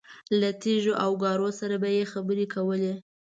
له 0.39 0.49
تیږو 0.61 0.93
او 1.03 1.11
ګارو 1.23 1.49
سره 1.59 1.75
به 1.81 1.89
یې 1.95 2.03
خبرې 2.13 2.45
کولې. 2.53 2.93